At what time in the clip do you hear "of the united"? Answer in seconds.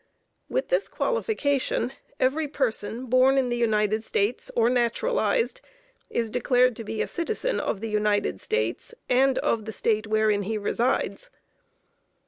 7.59-8.39